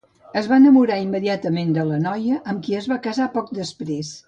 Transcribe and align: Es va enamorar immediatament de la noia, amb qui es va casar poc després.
Es 0.39 0.47
va 0.51 0.57
enamorar 0.61 0.97
immediatament 1.01 1.77
de 1.77 1.85
la 1.91 2.01
noia, 2.07 2.41
amb 2.55 2.65
qui 2.69 2.79
es 2.81 2.89
va 2.95 2.99
casar 3.07 3.31
poc 3.39 3.53
després. 3.63 4.13